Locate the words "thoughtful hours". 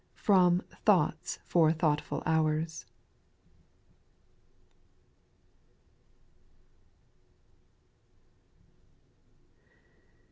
1.71-2.87